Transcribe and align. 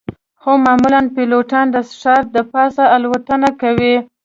خو 0.41 0.51
معمولاً 0.65 1.01
پیلوټان 1.15 1.65
د 1.71 1.77
ښار 1.99 2.23
د 2.35 2.37
پاسه 2.51 2.83
الوتنه 2.95 3.49
کوي 3.61 3.95